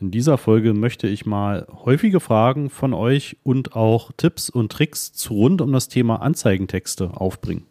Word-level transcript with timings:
In 0.00 0.10
dieser 0.10 0.38
Folge 0.38 0.74
möchte 0.74 1.06
ich 1.06 1.24
mal 1.24 1.68
häufige 1.84 2.18
Fragen 2.18 2.68
von 2.68 2.92
euch 2.92 3.36
und 3.44 3.76
auch 3.76 4.10
Tipps 4.16 4.50
und 4.50 4.72
Tricks 4.72 5.12
zu 5.12 5.34
rund 5.34 5.60
um 5.60 5.72
das 5.72 5.86
Thema 5.88 6.16
Anzeigentexte 6.16 7.12
aufbringen. 7.14 7.64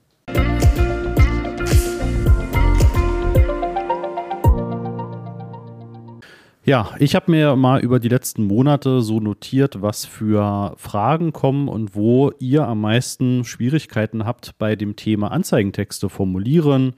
Ja, 6.66 6.92
ich 6.98 7.14
habe 7.14 7.30
mir 7.30 7.58
mal 7.58 7.82
über 7.82 8.00
die 8.00 8.08
letzten 8.08 8.48
Monate 8.48 9.02
so 9.02 9.20
notiert, 9.20 9.82
was 9.82 10.06
für 10.06 10.76
Fragen 10.78 11.34
kommen 11.34 11.68
und 11.68 11.94
wo 11.94 12.32
ihr 12.40 12.66
am 12.66 12.80
meisten 12.80 13.44
Schwierigkeiten 13.44 14.26
habt 14.26 14.58
bei 14.58 14.78
dem 14.78 14.96
Thema 14.96 15.32
Anzeigentexte 15.32 16.08
formulieren, 16.08 16.94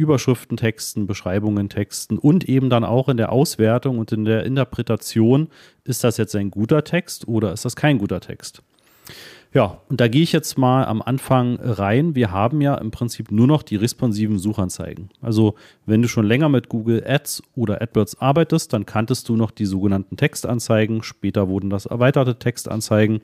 Überschriften 0.00 0.56
texten, 0.56 1.06
Beschreibungen 1.06 1.68
texten 1.68 2.16
und 2.16 2.48
eben 2.48 2.70
dann 2.70 2.84
auch 2.84 3.10
in 3.10 3.18
der 3.18 3.32
Auswertung 3.32 3.98
und 3.98 4.12
in 4.12 4.24
der 4.24 4.44
Interpretation, 4.44 5.48
ist 5.84 6.02
das 6.02 6.16
jetzt 6.16 6.34
ein 6.34 6.50
guter 6.50 6.84
Text 6.84 7.28
oder 7.28 7.52
ist 7.52 7.66
das 7.66 7.76
kein 7.76 7.98
guter 7.98 8.20
Text? 8.20 8.62
Ja, 9.52 9.80
und 9.88 10.00
da 10.00 10.08
gehe 10.08 10.22
ich 10.22 10.32
jetzt 10.32 10.56
mal 10.56 10.84
am 10.84 11.02
Anfang 11.02 11.58
rein. 11.60 12.14
Wir 12.14 12.30
haben 12.30 12.60
ja 12.60 12.76
im 12.76 12.92
Prinzip 12.92 13.30
nur 13.30 13.46
noch 13.46 13.62
die 13.62 13.76
responsiven 13.76 14.38
Suchanzeigen. 14.38 15.10
Also 15.20 15.54
wenn 15.86 16.00
du 16.00 16.08
schon 16.08 16.24
länger 16.24 16.48
mit 16.48 16.68
Google 16.68 17.04
Ads 17.06 17.42
oder 17.56 17.82
AdWords 17.82 18.20
arbeitest, 18.20 18.72
dann 18.72 18.86
kanntest 18.86 19.28
du 19.28 19.36
noch 19.36 19.50
die 19.50 19.66
sogenannten 19.66 20.16
Textanzeigen. 20.16 21.02
Später 21.02 21.48
wurden 21.48 21.68
das 21.68 21.86
erweiterte 21.86 22.38
Textanzeigen. 22.38 23.20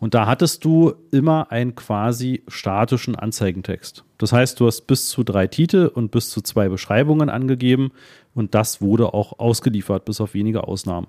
Und 0.00 0.14
da 0.14 0.26
hattest 0.26 0.64
du 0.64 0.94
immer 1.10 1.50
einen 1.50 1.74
quasi 1.74 2.42
statischen 2.46 3.16
Anzeigentext. 3.16 4.04
Das 4.16 4.32
heißt, 4.32 4.60
du 4.60 4.66
hast 4.66 4.82
bis 4.82 5.08
zu 5.08 5.24
drei 5.24 5.46
Titel 5.48 5.90
und 5.92 6.10
bis 6.10 6.30
zu 6.30 6.40
zwei 6.40 6.68
Beschreibungen 6.68 7.28
angegeben 7.28 7.90
und 8.34 8.54
das 8.54 8.80
wurde 8.80 9.12
auch 9.12 9.38
ausgeliefert, 9.38 10.04
bis 10.04 10.20
auf 10.20 10.34
wenige 10.34 10.68
Ausnahmen. 10.68 11.08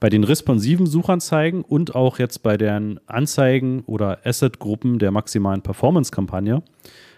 Bei 0.00 0.08
den 0.08 0.24
responsiven 0.24 0.86
Suchanzeigen 0.86 1.62
und 1.62 1.94
auch 1.94 2.18
jetzt 2.18 2.42
bei 2.42 2.56
den 2.56 2.98
Anzeigen 3.06 3.82
oder 3.86 4.20
Asset-Gruppen 4.24 4.98
der 4.98 5.10
maximalen 5.10 5.62
Performance-Kampagne 5.62 6.62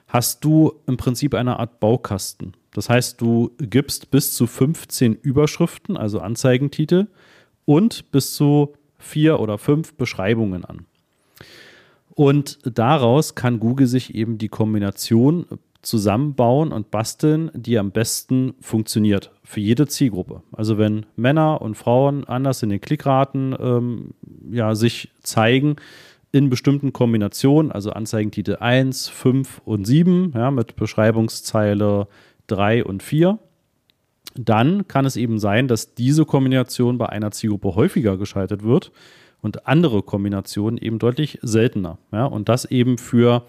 hast 0.08 0.44
du 0.44 0.72
im 0.86 0.96
Prinzip 0.96 1.34
eine 1.34 1.58
Art 1.58 1.80
Baukasten. 1.80 2.54
Das 2.74 2.88
heißt, 2.88 3.20
du 3.20 3.52
gibst 3.58 4.10
bis 4.10 4.34
zu 4.34 4.46
15 4.46 5.14
Überschriften, 5.14 5.96
also 5.96 6.20
Anzeigentitel, 6.20 7.06
und 7.64 8.10
bis 8.10 8.34
zu 8.34 8.74
vier 9.02 9.40
oder 9.40 9.58
fünf 9.58 9.94
Beschreibungen 9.94 10.64
an. 10.64 10.86
Und 12.14 12.58
daraus 12.64 13.34
kann 13.34 13.60
Google 13.60 13.86
sich 13.86 14.14
eben 14.14 14.38
die 14.38 14.48
Kombination 14.48 15.46
zusammenbauen 15.82 16.72
und 16.72 16.90
basteln, 16.90 17.50
die 17.54 17.78
am 17.78 17.90
besten 17.90 18.54
funktioniert 18.60 19.32
für 19.42 19.60
jede 19.60 19.88
Zielgruppe. 19.88 20.42
Also 20.52 20.78
wenn 20.78 21.06
Männer 21.16 21.60
und 21.60 21.74
Frauen 21.76 22.24
anders 22.24 22.62
in 22.62 22.70
den 22.70 22.80
Klickraten 22.80 23.56
ähm, 23.58 24.14
ja, 24.50 24.74
sich 24.74 25.10
zeigen 25.22 25.76
in 26.30 26.48
bestimmten 26.48 26.92
Kombinationen, 26.92 27.72
also 27.72 27.90
Anzeigentitel 27.90 28.56
1, 28.60 29.08
5 29.08 29.62
und 29.64 29.84
7, 29.84 30.32
ja, 30.34 30.50
mit 30.50 30.76
Beschreibungszeile 30.76 32.06
3 32.46 32.84
und 32.84 33.02
4, 33.02 33.38
dann 34.34 34.88
kann 34.88 35.04
es 35.04 35.16
eben 35.16 35.38
sein, 35.38 35.68
dass 35.68 35.94
diese 35.94 36.24
Kombination 36.24 36.98
bei 36.98 37.08
einer 37.08 37.30
Zielgruppe 37.30 37.74
häufiger 37.74 38.16
geschaltet 38.16 38.62
wird 38.62 38.92
und 39.40 39.66
andere 39.66 40.02
Kombinationen 40.02 40.78
eben 40.78 40.98
deutlich 40.98 41.38
seltener. 41.42 41.98
Ja, 42.12 42.24
und 42.26 42.48
das 42.48 42.64
eben 42.64 42.98
für 42.98 43.44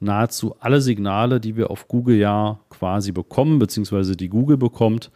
nahezu 0.00 0.54
alle 0.60 0.80
Signale, 0.80 1.40
die 1.40 1.56
wir 1.56 1.70
auf 1.70 1.88
Google 1.88 2.16
ja 2.16 2.60
quasi 2.70 3.12
bekommen, 3.12 3.58
beziehungsweise 3.58 4.16
die 4.16 4.28
Google 4.28 4.56
bekommt, 4.56 5.10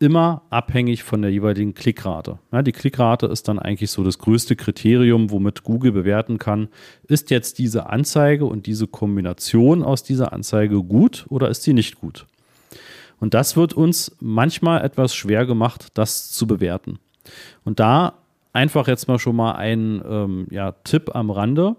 immer 0.00 0.42
abhängig 0.50 1.02
von 1.04 1.22
der 1.22 1.30
jeweiligen 1.30 1.74
Klickrate. 1.74 2.38
Ja, 2.52 2.62
die 2.62 2.72
Klickrate 2.72 3.26
ist 3.26 3.46
dann 3.46 3.58
eigentlich 3.58 3.90
so 3.90 4.02
das 4.02 4.18
größte 4.18 4.56
Kriterium, 4.56 5.30
womit 5.30 5.62
Google 5.62 5.92
bewerten 5.92 6.38
kann, 6.38 6.68
ist 7.06 7.30
jetzt 7.30 7.58
diese 7.58 7.88
Anzeige 7.88 8.44
und 8.44 8.66
diese 8.66 8.86
Kombination 8.86 9.82
aus 9.82 10.02
dieser 10.02 10.32
Anzeige 10.32 10.82
gut 10.82 11.26
oder 11.28 11.48
ist 11.48 11.62
sie 11.62 11.74
nicht 11.74 12.00
gut. 12.00 12.26
Und 13.20 13.34
das 13.34 13.56
wird 13.56 13.74
uns 13.74 14.16
manchmal 14.20 14.84
etwas 14.84 15.14
schwer 15.14 15.46
gemacht, 15.46 15.88
das 15.94 16.30
zu 16.30 16.46
bewerten. 16.46 16.98
Und 17.64 17.80
da 17.80 18.14
einfach 18.52 18.88
jetzt 18.88 19.08
mal 19.08 19.18
schon 19.18 19.36
mal 19.36 19.52
ein 19.52 20.02
ähm, 20.08 20.46
ja, 20.50 20.72
Tipp 20.84 21.14
am 21.14 21.30
Rande. 21.30 21.76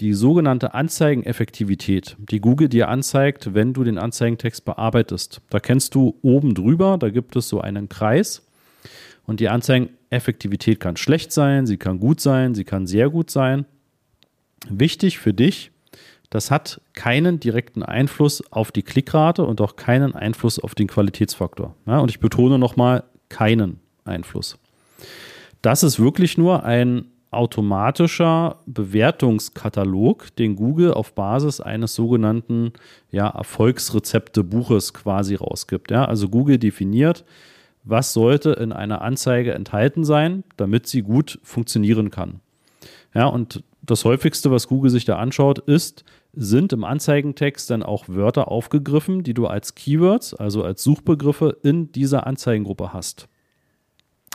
Die 0.00 0.14
sogenannte 0.14 0.74
Anzeigeneffektivität, 0.74 2.16
die 2.18 2.40
Google 2.40 2.68
dir 2.68 2.88
anzeigt, 2.88 3.54
wenn 3.54 3.72
du 3.72 3.82
den 3.82 3.98
Anzeigentext 3.98 4.64
bearbeitest. 4.64 5.40
Da 5.50 5.58
kennst 5.58 5.96
du 5.96 6.16
oben 6.22 6.54
drüber, 6.54 6.98
da 6.98 7.10
gibt 7.10 7.34
es 7.34 7.48
so 7.48 7.60
einen 7.60 7.88
Kreis. 7.88 8.46
Und 9.26 9.40
die 9.40 9.48
Anzeigeneffektivität 9.48 10.78
kann 10.78 10.96
schlecht 10.96 11.32
sein, 11.32 11.66
sie 11.66 11.78
kann 11.78 11.98
gut 11.98 12.20
sein, 12.20 12.54
sie 12.54 12.64
kann 12.64 12.86
sehr 12.86 13.10
gut 13.10 13.30
sein. 13.30 13.66
Wichtig 14.70 15.18
für 15.18 15.34
dich, 15.34 15.72
das 16.30 16.50
hat 16.50 16.80
keinen 16.92 17.40
direkten 17.40 17.82
Einfluss 17.82 18.42
auf 18.52 18.70
die 18.70 18.82
Klickrate 18.82 19.44
und 19.44 19.60
auch 19.60 19.76
keinen 19.76 20.14
Einfluss 20.14 20.58
auf 20.58 20.74
den 20.74 20.86
Qualitätsfaktor. 20.86 21.74
Ja, 21.86 21.98
und 21.98 22.10
ich 22.10 22.20
betone 22.20 22.58
nochmal, 22.58 23.04
keinen 23.28 23.80
Einfluss. 24.04 24.58
Das 25.62 25.82
ist 25.82 25.98
wirklich 25.98 26.38
nur 26.38 26.64
ein 26.64 27.06
automatischer 27.30 28.60
Bewertungskatalog, 28.66 30.34
den 30.36 30.56
Google 30.56 30.94
auf 30.94 31.14
Basis 31.14 31.60
eines 31.60 31.94
sogenannten 31.94 32.72
ja, 33.10 33.28
Erfolgsrezepte-Buches 33.28 34.94
quasi 34.94 35.34
rausgibt. 35.34 35.90
Ja? 35.90 36.06
Also 36.06 36.28
Google 36.28 36.58
definiert, 36.58 37.24
was 37.84 38.12
sollte 38.12 38.52
in 38.52 38.72
einer 38.72 39.02
Anzeige 39.02 39.52
enthalten 39.52 40.04
sein, 40.04 40.44
damit 40.56 40.86
sie 40.86 41.02
gut 41.02 41.38
funktionieren 41.42 42.10
kann. 42.10 42.40
Ja, 43.14 43.26
und 43.26 43.62
das 43.90 44.04
häufigste, 44.04 44.50
was 44.50 44.68
Google 44.68 44.90
sich 44.90 45.04
da 45.04 45.16
anschaut, 45.16 45.58
ist, 45.58 46.04
sind 46.32 46.72
im 46.72 46.84
Anzeigentext 46.84 47.70
dann 47.70 47.82
auch 47.82 48.04
Wörter 48.08 48.50
aufgegriffen, 48.50 49.22
die 49.22 49.34
du 49.34 49.46
als 49.46 49.74
Keywords, 49.74 50.34
also 50.34 50.62
als 50.62 50.82
Suchbegriffe 50.82 51.56
in 51.62 51.90
dieser 51.92 52.26
Anzeigengruppe 52.26 52.92
hast 52.92 53.28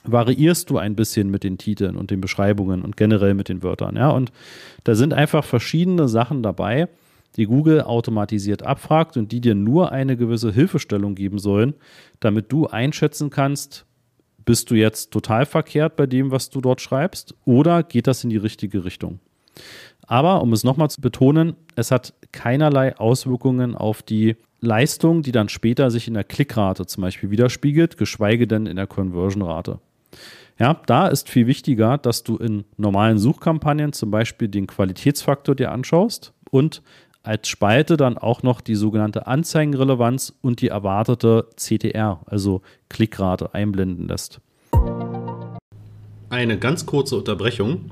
variierst 0.06 0.70
du 0.70 0.78
ein 0.78 0.96
bisschen 0.96 1.30
mit 1.30 1.44
den 1.44 1.58
Titeln 1.58 1.96
und 1.96 2.12
den 2.12 2.22
Beschreibungen 2.22 2.82
und 2.82 2.98
generell 2.98 3.34
mit 3.34 3.50
den 3.50 3.64
Wörtern. 3.64 3.96
Ja? 3.96 4.10
Und 4.10 4.32
da 4.84 4.96
sind 4.96 5.14
einfach 5.14 5.44
verschiedene 5.44 6.08
Sachen 6.08 6.44
dabei, 6.44 6.90
die 7.36 7.46
Google 7.46 7.82
automatisiert 7.82 8.64
abfragt 8.64 9.18
und 9.18 9.32
die 9.32 9.42
dir 9.42 9.56
nur 9.56 9.92
eine 9.92 10.18
gewisse 10.18 10.52
Hilfestellung 10.52 11.16
geben 11.16 11.40
sollen, 11.40 11.74
damit 12.20 12.52
du 12.52 12.68
einschätzen 12.68 13.30
kannst, 13.30 13.86
bist 14.46 14.70
du 14.70 14.76
jetzt 14.76 15.12
total 15.12 15.46
verkehrt 15.46 15.96
bei 15.96 16.06
dem, 16.06 16.32
was 16.32 16.50
du 16.50 16.62
dort 16.62 16.82
schreibst, 16.82 17.34
oder 17.46 17.82
geht 17.82 18.08
das 18.08 18.24
in 18.24 18.30
die 18.30 18.38
richtige 18.38 18.84
Richtung? 18.84 19.20
Aber 20.06 20.42
um 20.42 20.54
es 20.54 20.64
nochmal 20.64 20.90
zu 20.90 21.02
betonen, 21.02 21.56
es 21.76 21.92
hat 21.92 22.14
keinerlei 22.32 22.98
Auswirkungen 22.98 23.76
auf 23.76 24.02
die 24.02 24.36
Leistung, 24.60 25.22
die 25.22 25.32
dann 25.32 25.50
später 25.50 25.92
sich 25.92 26.08
in 26.08 26.14
der 26.14 26.24
Klickrate 26.24 26.86
zum 26.86 27.02
Beispiel 27.02 27.32
widerspiegelt, 27.32 27.98
geschweige 27.98 28.48
denn 28.48 28.66
in 28.66 28.76
der 28.76 28.88
Conversion-Rate. 28.88 29.80
Ja, 30.60 30.82
da 30.86 31.08
ist 31.08 31.30
viel 31.30 31.48
wichtiger, 31.48 31.98
dass 31.98 32.24
du 32.24 32.38
in 32.38 32.64
normalen 32.78 33.18
Suchkampagnen 33.18 33.92
zum 33.92 34.12
Beispiel 34.12 34.48
den 34.48 34.68
Qualitätsfaktor 34.68 35.56
dir 35.56 35.72
anschaust 35.72 36.34
und 36.52 36.82
als 37.24 37.48
Spalte 37.48 37.98
dann 37.98 38.18
auch 38.18 38.44
noch 38.44 38.62
die 38.62 38.76
sogenannte 38.76 39.28
Anzeigenrelevanz 39.28 40.34
und 40.42 40.62
die 40.62 40.68
erwartete 40.68 41.48
CTR, 41.56 42.22
also 42.26 42.62
Klickrate, 42.90 43.54
einblenden 43.54 44.08
lässt. 44.08 44.42
Eine 46.30 46.60
ganz 46.60 46.86
kurze 46.86 47.18
Unterbrechung. 47.18 47.92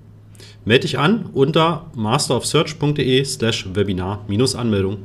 Melde 0.63 0.81
dich 0.81 0.99
an 0.99 1.25
unter 1.33 1.89
masterofsearch.de 1.95 3.25
slash 3.25 3.67
Webinar-Anmeldung. 3.73 4.97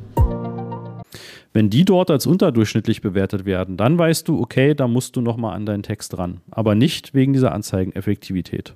Wenn 1.51 1.71
die 1.71 1.83
dort 1.83 2.11
als 2.11 2.27
unterdurchschnittlich 2.27 3.01
bewertet 3.01 3.45
werden, 3.45 3.75
dann 3.75 3.97
weißt 3.97 4.27
du, 4.27 4.39
okay, 4.39 4.75
da 4.75 4.87
musst 4.87 5.15
du 5.15 5.21
nochmal 5.21 5.55
an 5.55 5.65
deinen 5.65 5.81
Text 5.81 6.15
ran. 6.15 6.41
Aber 6.51 6.75
nicht 6.75 7.15
wegen 7.15 7.33
dieser 7.33 7.53
Anzeigeneffektivität. 7.53 8.75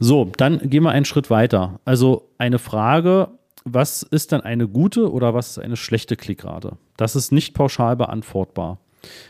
So, 0.00 0.32
dann 0.36 0.58
gehen 0.68 0.82
wir 0.82 0.90
einen 0.90 1.04
Schritt 1.04 1.30
weiter. 1.30 1.78
Also 1.84 2.28
eine 2.38 2.58
Frage, 2.58 3.28
was 3.64 4.02
ist 4.02 4.32
dann 4.32 4.40
eine 4.40 4.66
gute 4.66 5.12
oder 5.12 5.34
was 5.34 5.50
ist 5.50 5.58
eine 5.60 5.76
schlechte 5.76 6.16
Klickrate? 6.16 6.78
Das 6.96 7.14
ist 7.14 7.30
nicht 7.30 7.54
pauschal 7.54 7.94
beantwortbar. 7.94 8.80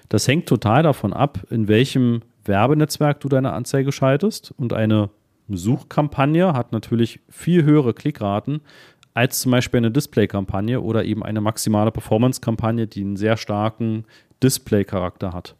Das 0.08 0.26
hängt 0.26 0.46
total 0.48 0.82
davon 0.82 1.12
ab, 1.12 1.40
in 1.50 1.68
welchem 1.68 2.22
Werbenetzwerk 2.46 3.20
du 3.20 3.28
deine 3.28 3.52
Anzeige 3.52 3.92
schaltest. 3.92 4.54
Und 4.56 4.72
eine 4.72 5.10
Suchkampagne 5.56 6.52
hat 6.52 6.72
natürlich 6.72 7.20
viel 7.28 7.64
höhere 7.64 7.94
Klickraten 7.94 8.60
als 9.14 9.40
zum 9.40 9.52
Beispiel 9.52 9.78
eine 9.78 9.90
Display-Kampagne 9.90 10.80
oder 10.80 11.04
eben 11.04 11.22
eine 11.22 11.40
maximale 11.40 11.90
Performance-Kampagne, 11.90 12.86
die 12.86 13.02
einen 13.02 13.16
sehr 13.16 13.36
starken 13.36 14.04
Display-Charakter 14.42 15.32
hat. 15.32 15.54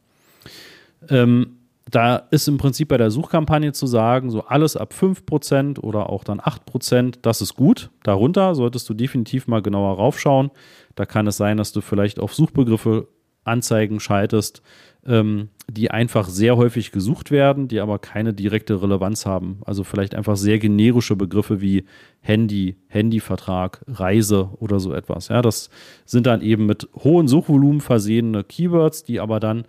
Ähm, 1.09 1.59
da 1.91 2.17
ist 2.17 2.49
im 2.49 2.59
Prinzip 2.59 2.89
bei 2.89 2.97
der 2.97 3.11
Suchkampagne 3.11 3.73
zu 3.73 3.87
sagen, 3.87 4.31
so 4.31 4.45
alles 4.45 4.77
ab 4.77 4.95
5% 4.99 5.81
oder 5.81 6.09
auch 6.09 6.25
dann 6.25 6.41
8%, 6.41 7.19
das 7.23 7.43
ist 7.43 7.55
gut. 7.55 7.91
Darunter 8.03 8.55
solltest 8.55 8.89
du 8.89 8.95
definitiv 8.95 9.49
mal 9.49 9.63
genauer 9.63 9.97
raufschauen. 9.97 10.51
Da 10.95 11.05
kann 11.05 11.27
es 11.27 11.37
sein, 11.37 11.57
dass 11.57 11.73
du 11.73 11.81
vielleicht 11.81 12.21
auf 12.21 12.35
Suchbegriffe 12.35 13.09
Anzeigen 13.45 14.01
schaltest, 14.01 14.63
ähm, 15.07 15.49
die 15.69 15.91
einfach 15.91 16.29
sehr 16.29 16.57
häufig 16.57 16.93
gesucht 16.93 17.31
werden, 17.31 17.69
die 17.69 17.81
aber 17.81 17.99
keine 17.99 18.33
direkte 18.33 18.83
Relevanz 18.83 19.27
haben. 19.27 19.61
Also 19.65 19.85
vielleicht 19.85 20.15
einfach 20.15 20.37
sehr 20.37 20.59
generische 20.59 21.17
Begriffe 21.17 21.61
wie 21.61 21.85
Handy, 22.21 22.77
Handyvertrag, 22.89 23.83
Reise 23.87 24.51
oder 24.59 24.81
so 24.81 24.93
etwas. 24.93 25.29
Ja, 25.29 25.43
das 25.43 25.71
sind 26.05 26.27
dann 26.27 26.43
eben 26.43 26.67
mit 26.67 26.89
hohem 26.95 27.27
Suchvolumen 27.27 27.81
versehene 27.81 28.45
Keywords, 28.45 29.03
die 29.05 29.19
aber 29.19 29.41
dann 29.41 29.65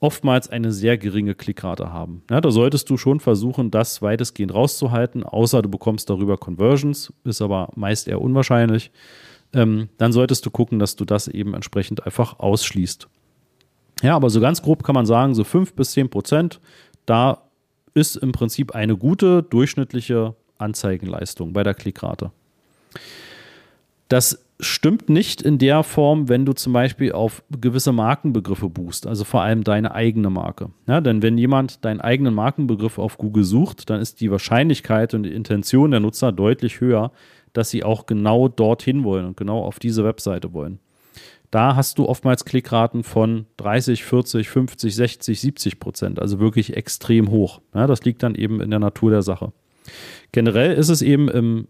oftmals 0.00 0.50
eine 0.50 0.72
sehr 0.72 0.98
geringe 0.98 1.34
Klickrate 1.34 1.92
haben. 1.92 2.22
Ja, 2.30 2.40
da 2.40 2.50
solltest 2.50 2.90
du 2.90 2.96
schon 2.96 3.20
versuchen, 3.20 3.70
das 3.70 4.02
weitestgehend 4.02 4.52
rauszuhalten, 4.52 5.22
außer 5.22 5.62
du 5.62 5.68
bekommst 5.70 6.10
darüber 6.10 6.36
Conversions, 6.36 7.12
ist 7.24 7.40
aber 7.40 7.70
meist 7.74 8.08
eher 8.08 8.20
unwahrscheinlich. 8.20 8.90
Ähm, 9.54 9.88
dann 9.98 10.12
solltest 10.12 10.44
du 10.44 10.50
gucken, 10.50 10.78
dass 10.78 10.96
du 10.96 11.04
das 11.04 11.28
eben 11.28 11.54
entsprechend 11.54 12.04
einfach 12.04 12.38
ausschließt. 12.38 13.08
Ja, 14.02 14.16
aber 14.16 14.28
so 14.28 14.40
ganz 14.40 14.60
grob 14.62 14.82
kann 14.82 14.94
man 14.94 15.06
sagen, 15.06 15.34
so 15.34 15.44
5 15.44 15.74
bis 15.74 15.92
10 15.92 16.10
Prozent, 16.10 16.60
da 17.06 17.42
ist 17.94 18.16
im 18.16 18.32
Prinzip 18.32 18.74
eine 18.74 18.96
gute 18.96 19.42
durchschnittliche 19.42 20.34
Anzeigenleistung 20.58 21.52
bei 21.52 21.62
der 21.62 21.74
Klickrate. 21.74 22.32
Das 24.08 24.44
stimmt 24.60 25.08
nicht 25.08 25.42
in 25.42 25.58
der 25.58 25.82
Form, 25.82 26.28
wenn 26.28 26.44
du 26.44 26.52
zum 26.52 26.72
Beispiel 26.72 27.12
auf 27.12 27.42
gewisse 27.50 27.92
Markenbegriffe 27.92 28.68
buchst, 28.68 29.06
also 29.06 29.24
vor 29.24 29.42
allem 29.42 29.64
deine 29.64 29.94
eigene 29.94 30.30
Marke. 30.30 30.70
Ja, 30.86 31.00
denn 31.00 31.22
wenn 31.22 31.38
jemand 31.38 31.84
deinen 31.84 32.00
eigenen 32.00 32.34
Markenbegriff 32.34 32.98
auf 32.98 33.18
Google 33.18 33.44
sucht, 33.44 33.90
dann 33.90 34.00
ist 34.00 34.20
die 34.20 34.30
Wahrscheinlichkeit 34.30 35.14
und 35.14 35.24
die 35.24 35.32
Intention 35.32 35.90
der 35.90 36.00
Nutzer 36.00 36.32
deutlich 36.32 36.80
höher, 36.80 37.10
dass 37.54 37.70
sie 37.70 37.82
auch 37.82 38.04
genau 38.04 38.48
dorthin 38.48 39.02
wollen 39.04 39.24
und 39.24 39.36
genau 39.38 39.64
auf 39.64 39.78
diese 39.78 40.04
Webseite 40.04 40.52
wollen. 40.52 40.78
Da 41.50 41.76
hast 41.76 41.98
du 41.98 42.06
oftmals 42.06 42.44
Klickraten 42.44 43.04
von 43.04 43.46
30, 43.58 44.04
40, 44.04 44.48
50, 44.48 44.94
60, 44.94 45.40
70 45.40 45.80
Prozent, 45.80 46.20
also 46.20 46.40
wirklich 46.40 46.76
extrem 46.76 47.30
hoch. 47.30 47.60
Ja, 47.72 47.86
das 47.86 48.04
liegt 48.04 48.22
dann 48.22 48.34
eben 48.34 48.60
in 48.60 48.70
der 48.70 48.80
Natur 48.80 49.10
der 49.12 49.22
Sache. 49.22 49.52
Generell 50.32 50.74
ist 50.74 50.88
es 50.88 51.00
eben 51.00 51.28
im 51.28 51.68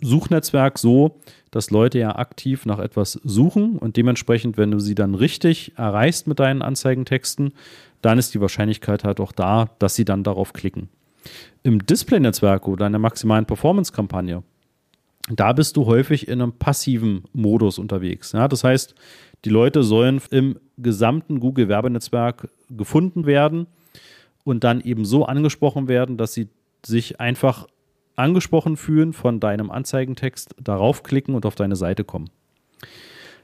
Suchnetzwerk 0.00 0.78
so, 0.78 1.20
dass 1.50 1.70
Leute 1.70 1.98
ja 1.98 2.16
aktiv 2.16 2.66
nach 2.66 2.78
etwas 2.78 3.20
suchen 3.24 3.78
und 3.78 3.96
dementsprechend, 3.96 4.56
wenn 4.56 4.70
du 4.70 4.78
sie 4.78 4.94
dann 4.94 5.14
richtig 5.14 5.72
erreichst 5.76 6.26
mit 6.26 6.38
deinen 6.38 6.62
Anzeigentexten, 6.62 7.52
dann 8.02 8.18
ist 8.18 8.34
die 8.34 8.40
Wahrscheinlichkeit 8.40 9.04
halt 9.04 9.20
auch 9.20 9.32
da, 9.32 9.70
dass 9.78 9.94
sie 9.94 10.04
dann 10.04 10.22
darauf 10.22 10.52
klicken. 10.52 10.88
Im 11.62 11.84
Display-Netzwerk 11.84 12.68
oder 12.68 12.86
in 12.86 12.92
der 12.92 13.00
maximalen 13.00 13.46
Performance-Kampagne, 13.46 14.42
da 15.28 15.52
bist 15.52 15.76
du 15.76 15.86
häufig 15.86 16.28
in 16.28 16.40
einem 16.40 16.52
passiven 16.52 17.24
Modus 17.32 17.78
unterwegs. 17.78 18.32
Ja, 18.32 18.48
das 18.48 18.64
heißt, 18.64 18.94
die 19.44 19.50
Leute 19.50 19.82
sollen 19.82 20.20
im 20.30 20.58
gesamten 20.78 21.40
Google-Werbenetzwerk 21.40 22.48
gefunden 22.70 23.26
werden 23.26 23.66
und 24.44 24.64
dann 24.64 24.80
eben 24.80 25.04
so 25.04 25.24
angesprochen 25.24 25.88
werden, 25.88 26.16
dass 26.16 26.34
sie 26.34 26.48
sich 26.84 27.20
einfach 27.20 27.66
angesprochen 28.14 28.76
fühlen 28.76 29.12
von 29.12 29.40
deinem 29.40 29.70
Anzeigentext, 29.70 30.54
darauf 30.60 31.02
klicken 31.02 31.34
und 31.34 31.44
auf 31.44 31.54
deine 31.54 31.76
Seite 31.76 32.04
kommen. 32.04 32.30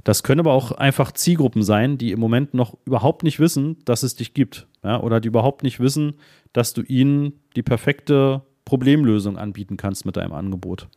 Das 0.04 0.22
können 0.22 0.40
aber 0.40 0.52
auch 0.52 0.72
einfach 0.72 1.12
Zielgruppen 1.12 1.62
sein, 1.62 1.98
die 1.98 2.10
im 2.10 2.18
Moment 2.18 2.54
noch 2.54 2.76
überhaupt 2.84 3.22
nicht 3.22 3.38
wissen, 3.38 3.76
dass 3.84 4.02
es 4.02 4.16
dich 4.16 4.34
gibt. 4.34 4.66
Ja, 4.82 5.00
oder 5.00 5.20
die 5.20 5.28
überhaupt 5.28 5.62
nicht 5.62 5.78
wissen, 5.78 6.14
dass 6.52 6.72
du 6.72 6.82
ihnen 6.82 7.34
die 7.54 7.62
perfekte 7.62 8.42
Problemlösung 8.64 9.38
anbieten 9.38 9.76
kannst 9.76 10.04
mit 10.04 10.16
deinem 10.16 10.32
Angebot. 10.32 10.88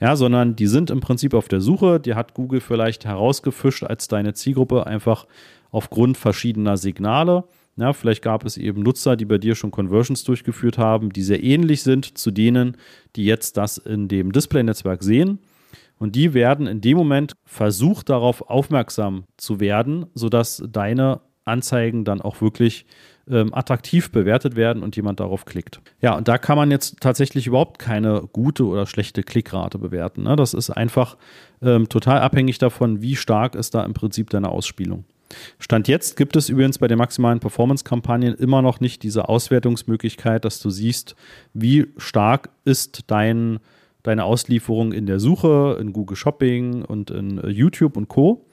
Ja, 0.00 0.16
sondern 0.16 0.56
die 0.56 0.66
sind 0.66 0.90
im 0.90 1.00
Prinzip 1.00 1.34
auf 1.34 1.48
der 1.48 1.60
Suche, 1.60 2.00
die 2.00 2.14
hat 2.14 2.34
Google 2.34 2.60
vielleicht 2.60 3.04
herausgefischt 3.04 3.84
als 3.84 4.08
deine 4.08 4.34
Zielgruppe, 4.34 4.86
einfach 4.86 5.26
aufgrund 5.70 6.16
verschiedener 6.16 6.76
Signale. 6.76 7.44
Ja, 7.76 7.92
vielleicht 7.94 8.22
gab 8.22 8.44
es 8.44 8.58
eben 8.58 8.82
Nutzer, 8.82 9.16
die 9.16 9.24
bei 9.24 9.38
dir 9.38 9.54
schon 9.54 9.70
Conversions 9.70 10.24
durchgeführt 10.24 10.76
haben, 10.76 11.10
die 11.10 11.22
sehr 11.22 11.42
ähnlich 11.42 11.82
sind 11.82 12.18
zu 12.18 12.30
denen, 12.30 12.76
die 13.16 13.24
jetzt 13.24 13.56
das 13.56 13.78
in 13.78 14.08
dem 14.08 14.32
Display-Netzwerk 14.32 15.02
sehen. 15.02 15.38
Und 15.98 16.14
die 16.16 16.34
werden 16.34 16.66
in 16.66 16.80
dem 16.80 16.98
Moment 16.98 17.32
versucht, 17.44 18.10
darauf 18.10 18.50
aufmerksam 18.50 19.24
zu 19.36 19.60
werden, 19.60 20.06
sodass 20.14 20.62
deine 20.68 21.20
Anzeigen 21.44 22.04
dann 22.04 22.20
auch 22.20 22.40
wirklich 22.40 22.86
ähm, 23.30 23.54
attraktiv 23.54 24.10
bewertet 24.10 24.56
werden 24.56 24.82
und 24.82 24.96
jemand 24.96 25.20
darauf 25.20 25.44
klickt. 25.44 25.80
Ja, 26.00 26.16
und 26.16 26.28
da 26.28 26.38
kann 26.38 26.56
man 26.56 26.70
jetzt 26.70 27.00
tatsächlich 27.00 27.46
überhaupt 27.46 27.78
keine 27.78 28.28
gute 28.32 28.64
oder 28.64 28.86
schlechte 28.86 29.22
Klickrate 29.22 29.78
bewerten. 29.78 30.24
Ne? 30.24 30.36
Das 30.36 30.54
ist 30.54 30.70
einfach 30.70 31.16
ähm, 31.62 31.88
total 31.88 32.20
abhängig 32.20 32.58
davon, 32.58 33.02
wie 33.02 33.16
stark 33.16 33.54
ist 33.54 33.74
da 33.74 33.84
im 33.84 33.94
Prinzip 33.94 34.30
deine 34.30 34.48
Ausspielung. 34.48 35.04
Stand 35.58 35.88
jetzt 35.88 36.16
gibt 36.16 36.36
es 36.36 36.48
übrigens 36.48 36.78
bei 36.78 36.88
den 36.88 36.98
maximalen 36.98 37.40
Performance-Kampagnen 37.40 38.34
immer 38.34 38.60
noch 38.60 38.80
nicht 38.80 39.02
diese 39.02 39.28
Auswertungsmöglichkeit, 39.28 40.44
dass 40.44 40.60
du 40.60 40.70
siehst, 40.70 41.16
wie 41.54 41.86
stark 41.96 42.50
ist 42.64 43.04
dein, 43.06 43.60
deine 44.02 44.24
Auslieferung 44.24 44.92
in 44.92 45.06
der 45.06 45.20
Suche, 45.20 45.78
in 45.80 45.92
Google 45.92 46.16
Shopping 46.16 46.84
und 46.84 47.10
in 47.10 47.38
äh, 47.38 47.48
YouTube 47.48 47.96
und 47.96 48.08
Co. 48.08 48.44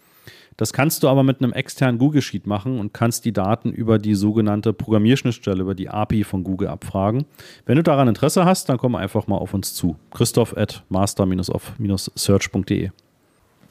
Das 0.59 0.73
kannst 0.73 1.03
du 1.03 1.07
aber 1.07 1.23
mit 1.23 1.41
einem 1.41 1.53
externen 1.53 1.99
Google 1.99 2.21
Sheet 2.21 2.45
machen 2.45 2.81
und 2.81 2.93
kannst 2.93 3.23
die 3.23 3.31
Daten 3.31 3.71
über 3.71 3.97
die 3.97 4.13
sogenannte 4.13 4.73
Programmierschnittstelle, 4.73 5.61
über 5.61 5.73
die 5.73 5.87
API 5.87 6.25
von 6.25 6.43
Google 6.43 6.67
abfragen. 6.67 7.23
Wenn 7.65 7.77
du 7.77 7.83
daran 7.83 8.09
Interesse 8.09 8.43
hast, 8.43 8.67
dann 8.67 8.77
komm 8.77 8.95
einfach 8.95 9.27
mal 9.27 9.37
auf 9.37 9.53
uns 9.53 9.73
zu. 9.73 9.95
Christoph 10.11 10.57
at 10.57 10.83
master-of-search.de. 10.89 12.89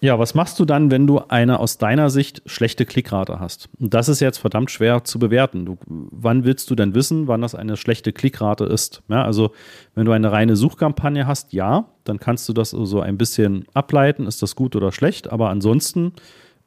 Ja, 0.00 0.18
was 0.18 0.34
machst 0.34 0.58
du 0.60 0.64
dann, 0.64 0.90
wenn 0.90 1.06
du 1.06 1.18
eine 1.28 1.60
aus 1.60 1.76
deiner 1.76 2.08
Sicht 2.08 2.40
schlechte 2.46 2.86
Klickrate 2.86 3.38
hast? 3.38 3.68
Und 3.78 3.92
das 3.92 4.08
ist 4.08 4.20
jetzt 4.20 4.38
verdammt 4.38 4.70
schwer 4.70 5.04
zu 5.04 5.18
bewerten. 5.18 5.66
Du, 5.66 5.76
wann 5.86 6.44
willst 6.44 6.70
du 6.70 6.74
denn 6.74 6.94
wissen, 6.94 7.28
wann 7.28 7.42
das 7.42 7.54
eine 7.54 7.76
schlechte 7.76 8.14
Klickrate 8.14 8.64
ist? 8.64 9.02
Ja, 9.08 9.24
also, 9.24 9.52
wenn 9.94 10.06
du 10.06 10.12
eine 10.12 10.32
reine 10.32 10.56
Suchkampagne 10.56 11.26
hast, 11.26 11.52
ja, 11.52 11.84
dann 12.04 12.18
kannst 12.18 12.48
du 12.48 12.54
das 12.54 12.70
so 12.70 13.00
ein 13.00 13.18
bisschen 13.18 13.66
ableiten, 13.74 14.26
ist 14.26 14.40
das 14.40 14.56
gut 14.56 14.74
oder 14.74 14.90
schlecht, 14.90 15.30
aber 15.30 15.50
ansonsten 15.50 16.14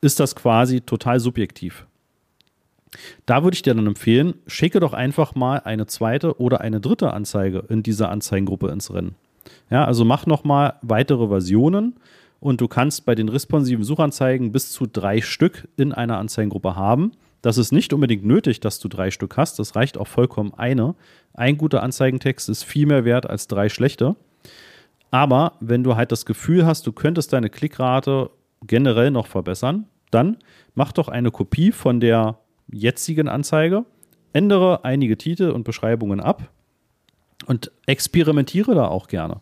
ist 0.02 0.20
das 0.20 0.36
quasi 0.36 0.82
total 0.82 1.20
subjektiv. 1.20 1.86
Da 3.26 3.44
würde 3.44 3.56
ich 3.56 3.62
dir 3.62 3.74
dann 3.74 3.88
empfehlen, 3.88 4.36
schicke 4.48 4.80
doch 4.80 4.94
einfach 4.94 5.34
mal 5.36 5.62
eine 5.64 5.86
zweite 5.86 6.40
oder 6.42 6.62
eine 6.62 6.82
dritte 6.82 7.14
Anzeige 7.14 7.64
in 7.70 7.84
dieser 7.84 8.10
Anzeigengruppe 8.10 8.70
ins 8.70 8.94
Rennen. 8.94 9.16
Ja, 9.70 9.86
also 9.86 10.04
mach 10.04 10.26
nochmal 10.26 10.76
weitere 10.82 11.28
Versionen 11.28 11.96
und 12.40 12.60
du 12.60 12.68
kannst 12.68 13.06
bei 13.06 13.16
den 13.16 13.30
responsiven 13.30 13.84
Suchanzeigen 13.84 14.52
bis 14.52 14.72
zu 14.72 14.88
drei 14.88 15.22
Stück 15.22 15.70
in 15.78 15.94
einer 15.94 16.18
Anzeigengruppe 16.18 16.76
haben. 16.76 17.14
Das 17.42 17.58
ist 17.58 17.72
nicht 17.72 17.94
unbedingt 17.94 18.26
nötig, 18.26 18.60
dass 18.60 18.80
du 18.80 18.88
drei 18.88 19.10
Stück 19.10 19.38
hast. 19.38 19.58
Das 19.58 19.76
reicht 19.76 19.98
auch 19.98 20.08
vollkommen 20.08 20.54
eine. 20.56 20.96
Ein 21.34 21.58
guter 21.58 21.82
Anzeigentext 21.82 22.50
ist 22.50 22.64
viel 22.64 22.86
mehr 22.86 23.06
wert 23.06 23.30
als 23.30 23.48
drei 23.48 23.70
schlechte. 23.70 24.16
Aber 25.12 25.54
wenn 25.60 25.84
du 25.84 25.96
halt 25.96 26.12
das 26.12 26.26
Gefühl 26.26 26.66
hast, 26.66 26.86
du 26.86 26.92
könntest 26.92 27.34
deine 27.34 27.50
Klickrate 27.50 28.30
generell 28.66 29.12
noch 29.12 29.28
verbessern, 29.28 29.88
dann 30.12 30.38
mach 30.76 30.92
doch 30.92 31.08
eine 31.08 31.32
Kopie 31.32 31.72
von 31.72 32.00
der 32.00 32.38
jetzigen 32.72 33.28
Anzeige, 33.28 33.86
ändere 34.34 34.86
einige 34.86 35.18
Titel 35.18 35.50
und 35.50 35.64
Beschreibungen 35.64 36.20
ab 36.20 36.50
und 37.48 37.72
experimentiere 37.86 38.76
da 38.76 38.88
auch 38.88 39.08
gerne. 39.08 39.42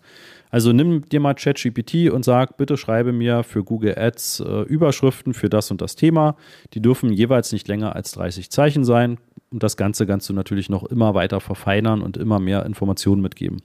Also 0.52 0.74
nimm 0.74 1.08
dir 1.08 1.20
mal 1.20 1.36
ChatGPT 1.36 2.10
und 2.10 2.26
sag, 2.26 2.58
bitte 2.58 2.76
schreibe 2.76 3.14
mir 3.14 3.44
für 3.44 3.64
Google 3.64 3.96
Ads 3.98 4.40
äh, 4.40 4.62
Überschriften 4.64 5.34
für 5.34 5.50
das 5.50 5.70
und 5.70 5.80
das 5.82 5.96
Thema. 5.96 6.36
Die 6.74 6.82
dürfen 6.82 7.14
jeweils 7.14 7.52
nicht 7.52 7.68
länger 7.68 7.96
als 7.96 8.12
30 8.14 8.50
Zeichen 8.50 8.84
sein. 8.84 9.20
Und 9.52 9.62
das 9.64 9.78
Ganze 9.78 10.08
kannst 10.08 10.28
du 10.30 10.34
natürlich 10.34 10.70
noch 10.70 10.84
immer 10.84 11.14
weiter 11.14 11.40
verfeinern 11.40 12.02
und 12.02 12.18
immer 12.18 12.40
mehr 12.40 12.66
Informationen 12.66 13.22
mitgeben. 13.22 13.62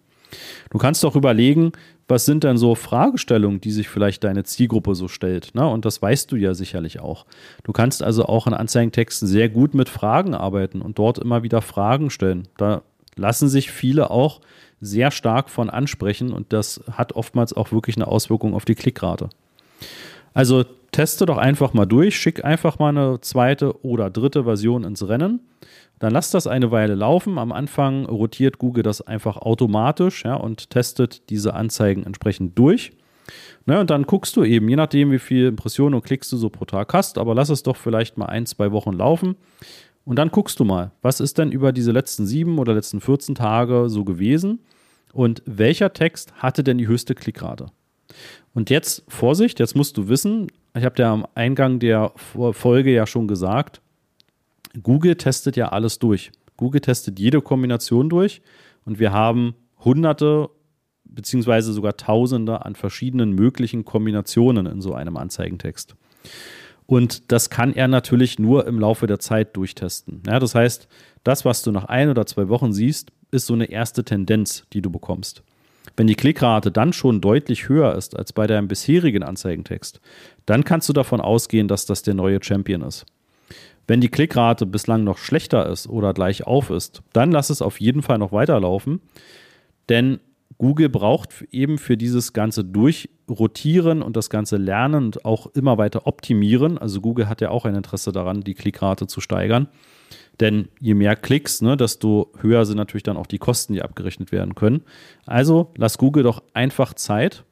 Du 0.71 0.78
kannst 0.78 1.04
auch 1.04 1.16
überlegen, 1.16 1.73
was 2.09 2.26
sind 2.26 2.45
denn 2.45 2.59
so 2.59 2.75
Fragestellungen, 2.75 3.61
die 3.61 3.71
sich 3.71 3.88
vielleicht 3.88 4.25
deine 4.25 4.45
Zielgruppe 4.45 4.95
so 4.95 5.09
stellt. 5.09 5.54
Ne? 5.54 5.66
Und 5.66 5.85
das 5.85 6.02
weißt 6.02 6.31
du 6.31 6.37
ja 6.37 6.54
sicherlich 6.54 7.00
auch. 7.00 7.25
Du 7.62 7.73
kannst 7.73 8.02
also 8.02 8.26
auch 8.26 8.47
in 8.47 8.54
Anzeigentexten 8.54 9.26
sehr 9.26 9.49
gut 9.49 9.75
mit 9.75 9.88
Fragen 9.88 10.35
arbeiten 10.35 10.83
und 10.83 10.99
dort 10.99 11.19
immer 11.19 11.43
wieder 11.43 11.62
Fragen 11.62 12.11
stellen. 12.11 12.49
Da 12.59 12.83
lassen 13.16 13.49
sich 13.49 13.71
viele 13.71 14.11
auch 14.11 14.40
sehr 14.81 15.11
stark 15.11 15.49
von 15.49 15.71
ansprechen 15.71 16.33
und 16.33 16.52
das 16.52 16.83
hat 16.90 17.12
oftmals 17.14 17.54
auch 17.54 17.73
wirklich 17.73 17.97
eine 17.97 18.07
Auswirkung 18.07 18.54
auf 18.54 18.64
die 18.64 18.75
Klickrate. 18.75 19.31
Also 20.35 20.64
teste 20.95 21.27
doch 21.27 21.39
einfach 21.39 21.75
mal 21.75 21.87
durch, 21.87 22.17
schick 22.17 22.45
einfach 22.45 22.79
mal 22.79 22.91
eine 22.91 23.21
zweite 23.21 23.85
oder 23.85 24.11
dritte 24.11 24.45
Version 24.45 24.85
ins 24.85 25.07
Rennen. 25.07 25.41
Dann 25.99 26.13
lass 26.13 26.31
das 26.31 26.47
eine 26.47 26.71
Weile 26.71 26.95
laufen. 26.95 27.37
Am 27.37 27.51
Anfang 27.51 28.07
rotiert 28.07 28.59
Google 28.59 28.85
das 28.85 29.01
einfach 29.01 29.37
automatisch 29.37 30.25
ja, 30.25 30.35
und 30.37 30.71
testet 30.71 31.29
diese 31.31 31.55
Anzeigen 31.55 32.05
entsprechend 32.05 32.59
durch. 32.59 32.93
Ne, 33.67 33.81
und 33.81 33.91
dann 33.91 34.05
guckst 34.05 34.37
du 34.37 34.45
eben, 34.45 34.69
je 34.69 34.77
nachdem, 34.77 35.11
wie 35.11 35.19
viele 35.19 35.49
Impressionen 35.49 35.95
und 35.95 36.05
Klicks 36.05 36.31
du 36.31 36.37
so 36.37 36.49
pro 36.49 36.65
Tag 36.65 36.93
hast, 36.93 37.19
aber 37.19 37.35
lass 37.35 37.49
es 37.49 37.63
doch 37.63 37.77
vielleicht 37.77 38.17
mal 38.17 38.27
ein, 38.27 38.47
zwei 38.47 38.71
Wochen 38.71 38.93
laufen. 38.93 39.37
Und 40.05 40.17
dann 40.17 40.31
guckst 40.31 40.61
du 40.61 40.65
mal, 40.65 40.93
was 41.03 41.19
ist 41.21 41.39
denn 41.39 41.51
über 41.51 41.73
diese 41.73 41.91
letzten 41.91 42.27
sieben 42.27 42.59
oder 42.59 42.75
letzten 42.75 43.01
14 43.01 43.35
Tage 43.35 43.89
so 43.89 44.05
gewesen 44.05 44.61
und 45.13 45.43
welcher 45.47 45.93
Text 45.93 46.35
hatte 46.37 46.63
denn 46.63 46.79
die 46.79 46.87
höchste 46.87 47.15
Klickrate? 47.15 47.67
Und 48.53 48.71
jetzt, 48.71 49.03
Vorsicht, 49.09 49.59
jetzt 49.59 49.75
musst 49.75 49.97
du 49.97 50.09
wissen, 50.09 50.49
ich 50.76 50.85
habe 50.85 50.97
dir 50.97 51.07
am 51.07 51.26
Eingang 51.35 51.78
der 51.78 52.12
Folge 52.16 52.93
ja 52.93 53.07
schon 53.07 53.28
gesagt, 53.28 53.81
Google 54.83 55.16
testet 55.16 55.57
ja 55.57 55.69
alles 55.69 55.99
durch. 55.99 56.33
Google 56.57 56.81
testet 56.81 57.19
jede 57.19 57.40
Kombination 57.40 58.09
durch 58.09 58.43
und 58.85 58.99
wir 58.99 59.12
haben 59.12 59.54
hunderte 59.85 60.50
beziehungsweise 61.04 61.73
sogar 61.73 61.97
tausende 61.97 62.64
an 62.64 62.75
verschiedenen 62.75 63.33
möglichen 63.33 63.85
Kombinationen 63.85 64.66
in 64.66 64.81
so 64.81 64.95
einem 64.95 65.16
Anzeigentext. 65.16 65.95
Und 66.87 67.33
das 67.33 67.50
kann 67.50 67.73
er 67.73 67.88
natürlich 67.88 68.38
nur 68.38 68.66
im 68.66 68.78
Laufe 68.78 69.07
der 69.07 69.19
Zeit 69.19 69.57
durchtesten. 69.57 70.23
Ja, 70.26 70.38
das 70.38 70.54
heißt, 70.54 70.88
das, 71.23 71.45
was 71.45 71.62
du 71.62 71.71
nach 71.71 71.87
ein 71.87 72.11
oder 72.11 72.26
zwei 72.26 72.49
Wochen 72.49 72.73
siehst, 72.73 73.12
ist 73.31 73.47
so 73.47 73.54
eine 73.54 73.66
erste 73.66 74.04
Tendenz, 74.04 74.64
die 74.73 74.83
du 74.83 74.90
bekommst. 74.90 75.43
Wenn 75.97 76.07
die 76.07 76.17
Klickrate 76.17 76.73
dann 76.73 76.93
schon 76.93 77.21
deutlich 77.21 77.69
höher 77.69 77.95
ist 77.95 78.17
als 78.17 78.33
bei 78.33 78.47
deinem 78.47 78.69
bisherigen 78.69 79.23
Anzeigentext, 79.23 80.01
dann 80.47 80.65
kannst 80.65 80.89
du 80.89 80.93
davon 80.93 81.21
ausgehen, 81.21 81.69
dass 81.69 81.87
das 81.87 82.03
der 82.03 82.15
neue 82.15 82.43
Champion 82.43 82.83
ist. 82.83 83.07
Wenn 83.87 84.01
die 84.01 84.09
Klickrate 84.09 84.67
bislang 84.67 85.05
noch 85.05 85.19
schlechter 85.19 85.69
ist 85.69 85.89
oder 85.89 86.15
gleich 86.15 86.47
auf 86.47 86.71
ist, 86.71 87.03
dann 87.13 87.31
lass 87.31 87.51
es 87.51 87.63
auf 87.63 87.81
jeden 87.81 88.03
Fall 88.03 88.19
noch 88.19 88.33
weiterlaufen, 88.33 89.01
denn 89.89 90.21
Google 90.59 90.89
braucht 90.89 91.43
eben 91.51 91.79
für 91.79 91.97
dieses 91.97 92.33
ganze 92.33 92.65
Durchrotieren 92.65 94.03
und 94.03 94.17
das 94.17 94.31
ganze 94.31 94.57
Lernen 94.57 95.07
und 95.07 95.25
auch 95.25 95.47
immer 95.49 95.79
weiter 95.79 96.07
optimieren. 96.07 96.79
Also 96.79 97.01
Google 97.01 97.29
hat 97.29 97.41
ja 97.41 97.51
auch 97.51 97.65
ein 97.65 97.75
Interesse 97.75 98.13
daran, 98.13 98.43
die 98.43 98.55
Klickrate 98.55 99.07
zu 99.07 99.21
steigern. 99.21 99.69
Denn 100.41 100.69
je 100.81 100.95
mehr 100.95 101.17
Klicks, 101.17 101.62
ne, 101.62 101.76
desto 101.76 102.33
höher 102.41 102.64
sind 102.64 102.76
natürlich 102.76 103.03
dann 103.03 103.17
auch 103.17 103.26
die 103.26 103.38
Kosten, 103.38 103.73
die 103.73 103.83
abgerechnet 103.83 104.33
werden 104.33 104.55
können. 104.55 104.83
Also 105.26 105.73
lass 105.76 105.99
Google 105.99 106.23
doch 106.23 106.43
einfach 106.55 106.95
Zeit 106.95 107.45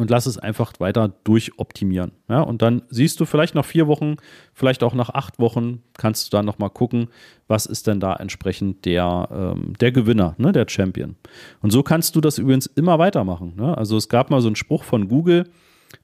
und 0.00 0.08
lass 0.08 0.24
es 0.24 0.38
einfach 0.38 0.72
weiter 0.78 1.12
durchoptimieren. 1.24 2.12
Ja, 2.28 2.40
und 2.40 2.62
dann 2.62 2.82
siehst 2.88 3.20
du 3.20 3.26
vielleicht 3.26 3.54
nach 3.54 3.66
vier 3.66 3.86
Wochen, 3.86 4.16
vielleicht 4.54 4.82
auch 4.82 4.94
nach 4.94 5.10
acht 5.10 5.38
Wochen, 5.38 5.82
kannst 5.98 6.26
du 6.26 6.36
dann 6.36 6.46
nochmal 6.46 6.70
gucken, 6.70 7.08
was 7.48 7.66
ist 7.66 7.86
denn 7.86 8.00
da 8.00 8.14
entsprechend 8.14 8.86
der, 8.86 9.28
ähm, 9.30 9.74
der 9.78 9.92
Gewinner, 9.92 10.34
ne, 10.38 10.52
der 10.52 10.66
Champion. 10.68 11.16
Und 11.60 11.70
so 11.70 11.82
kannst 11.82 12.16
du 12.16 12.22
das 12.22 12.38
übrigens 12.38 12.66
immer 12.66 12.98
weitermachen. 12.98 13.54
Ne? 13.56 13.76
Also 13.76 13.98
es 13.98 14.08
gab 14.08 14.30
mal 14.30 14.40
so 14.40 14.48
einen 14.48 14.56
Spruch 14.56 14.84
von 14.84 15.06
Google, 15.06 15.50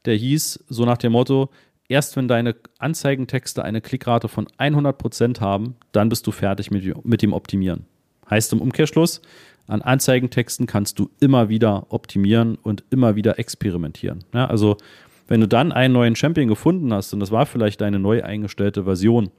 der 0.05 0.16
hieß 0.16 0.64
so 0.69 0.85
nach 0.85 0.99
dem 0.99 1.12
Motto, 1.12 1.49
erst 1.88 2.16
wenn 2.16 2.28
deine 2.28 2.57
Anzeigentexte 2.78 3.64
eine 3.64 3.81
Klickrate 3.81 4.28
von 4.28 4.47
100% 4.59 5.40
haben, 5.40 5.76
dann 5.93 6.09
bist 6.09 6.26
du 6.26 6.33
fertig 6.33 6.71
mit, 6.71 7.05
mit 7.05 7.23
dem 7.23 7.33
Optimieren. 7.33 7.87
Heißt 8.28 8.52
im 8.52 8.61
Umkehrschluss, 8.61 9.23
an 9.69 9.83
Anzeigentexten 9.83 10.66
kannst 10.66 10.99
du 10.99 11.11
immer 11.21 11.49
wieder 11.49 11.87
optimieren 11.88 12.57
und 12.62 12.85
immer 12.90 13.16
wieder 13.16 13.38
experimentieren. 13.38 14.25
Ja, 14.33 14.47
also 14.47 14.76
wenn 15.28 15.40
du 15.40 15.49
dann 15.49 15.73
einen 15.73 15.95
neuen 15.95 16.16
Champion 16.16 16.49
gefunden 16.49 16.93
hast 16.93 17.12
und 17.12 17.21
das 17.21 17.33
war 17.33 17.47
vielleicht 17.47 17.81
deine 17.81 17.99
neu 17.99 18.23
eingestellte 18.23 18.85
Version, 18.85 19.31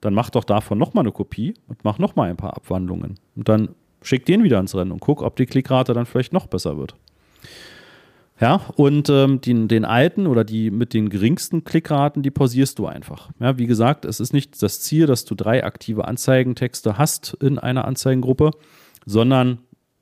dann 0.00 0.14
mach 0.14 0.30
doch 0.30 0.44
davon 0.44 0.78
nochmal 0.78 1.04
eine 1.04 1.12
Kopie 1.12 1.54
und 1.68 1.84
mach 1.84 1.98
nochmal 1.98 2.30
ein 2.30 2.36
paar 2.36 2.56
Abwandlungen. 2.56 3.16
Und 3.36 3.48
dann 3.48 3.70
schick 4.02 4.24
den 4.26 4.42
wieder 4.42 4.58
ins 4.58 4.74
Rennen 4.74 4.92
und 4.92 5.00
guck, 5.00 5.22
ob 5.22 5.36
die 5.36 5.46
Klickrate 5.46 5.92
dann 5.92 6.06
vielleicht 6.06 6.32
noch 6.32 6.46
besser 6.46 6.78
wird. 6.78 6.94
Ja, 8.40 8.62
und 8.76 9.10
ähm, 9.10 9.42
den, 9.42 9.68
den 9.68 9.84
alten 9.84 10.26
oder 10.26 10.44
die 10.44 10.70
mit 10.70 10.94
den 10.94 11.10
geringsten 11.10 11.62
Klickraten, 11.62 12.22
die 12.22 12.30
pausierst 12.30 12.78
du 12.78 12.86
einfach. 12.86 13.30
Ja, 13.38 13.58
wie 13.58 13.66
gesagt, 13.66 14.06
es 14.06 14.18
ist 14.18 14.32
nicht 14.32 14.62
das 14.62 14.80
Ziel, 14.80 15.06
dass 15.06 15.26
du 15.26 15.34
drei 15.34 15.62
aktive 15.62 16.08
Anzeigentexte 16.08 16.96
hast 16.96 17.36
in 17.40 17.58
einer 17.58 17.84
Anzeigengruppe, 17.84 18.52
sondern 19.04 19.58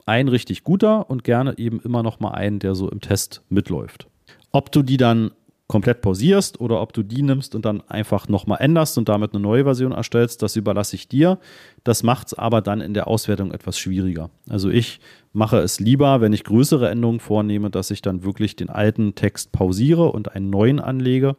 ein 0.06 0.28
richtig 0.28 0.62
guter 0.62 1.10
und 1.10 1.24
gerne 1.24 1.58
eben 1.58 1.80
immer 1.80 2.04
noch 2.04 2.20
mal 2.20 2.30
einen, 2.30 2.60
der 2.60 2.76
so 2.76 2.88
im 2.88 3.00
Test 3.00 3.42
mitläuft. 3.48 4.06
Ob 4.52 4.70
du 4.70 4.82
die 4.82 4.96
dann 4.96 5.32
komplett 5.68 6.00
pausierst 6.00 6.60
oder 6.60 6.80
ob 6.80 6.94
du 6.94 7.02
die 7.02 7.22
nimmst 7.22 7.54
und 7.54 7.66
dann 7.66 7.82
einfach 7.88 8.26
nochmal 8.26 8.58
änderst 8.60 8.96
und 8.96 9.08
damit 9.08 9.34
eine 9.34 9.42
neue 9.42 9.64
Version 9.64 9.92
erstellst, 9.92 10.42
das 10.42 10.56
überlasse 10.56 10.96
ich 10.96 11.08
dir. 11.08 11.38
Das 11.84 12.02
macht 12.02 12.28
es 12.28 12.34
aber 12.34 12.62
dann 12.62 12.80
in 12.80 12.94
der 12.94 13.06
Auswertung 13.06 13.52
etwas 13.52 13.78
schwieriger. 13.78 14.30
Also 14.48 14.70
ich 14.70 14.98
mache 15.34 15.58
es 15.58 15.78
lieber, 15.78 16.22
wenn 16.22 16.32
ich 16.32 16.44
größere 16.44 16.88
Änderungen 16.88 17.20
vornehme, 17.20 17.68
dass 17.68 17.90
ich 17.90 18.00
dann 18.00 18.24
wirklich 18.24 18.56
den 18.56 18.70
alten 18.70 19.14
Text 19.14 19.52
pausiere 19.52 20.10
und 20.10 20.34
einen 20.34 20.48
neuen 20.48 20.80
anlege. 20.80 21.36